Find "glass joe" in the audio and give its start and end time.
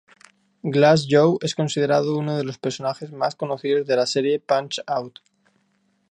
0.63-1.37